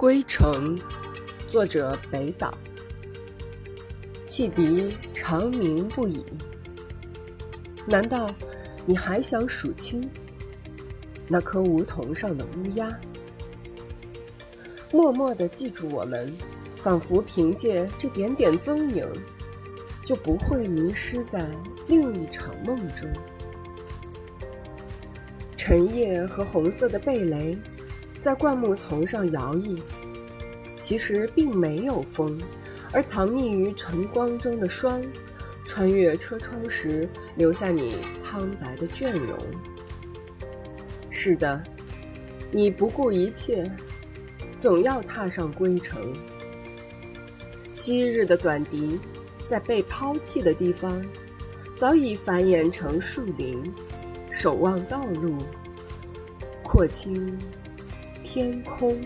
[0.00, 0.80] 归程，
[1.46, 2.56] 作者北岛。
[4.24, 6.24] 汽笛长鸣不已，
[7.86, 8.34] 难道
[8.86, 10.10] 你还想数清
[11.28, 12.90] 那棵梧桐上的乌鸦？
[14.90, 16.32] 默默地记住我们，
[16.78, 19.06] 仿佛凭借这点点踪影，
[20.06, 21.46] 就不会迷失在
[21.88, 23.06] 另一场梦中。
[25.58, 27.54] 晨叶和红色的蓓蕾。
[28.20, 29.80] 在灌木丛上摇曳，
[30.78, 32.38] 其实并没有风，
[32.92, 35.02] 而藏匿于晨光中的霜，
[35.64, 39.38] 穿越车窗时留下你苍白的倦容。
[41.08, 41.62] 是的，
[42.52, 43.70] 你不顾一切，
[44.58, 46.12] 总要踏上归程。
[47.72, 49.00] 昔日的短笛，
[49.46, 51.02] 在被抛弃的地方，
[51.78, 53.62] 早已繁衍成树林，
[54.30, 55.38] 守望道路，
[56.62, 57.38] 廓清。
[58.32, 58.96] 天空。